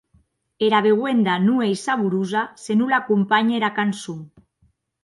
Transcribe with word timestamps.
Era 0.67 0.79
beuenda 0.85 1.33
non 1.45 1.57
ei 1.67 1.75
saborosa 1.85 2.41
se 2.63 2.71
non 2.79 2.87
l’acompanhe 2.91 3.53
era 3.61 3.73
cançon. 3.79 4.19